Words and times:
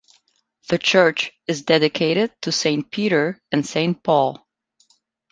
The 0.69 0.79
church 0.79 1.31
is 1.45 1.61
dedicated 1.61 2.33
to 2.41 2.51
Saint 2.51 2.89
Peter 2.89 3.39
and 3.51 3.63
Saint 3.63 4.01
Paul. 4.01 4.43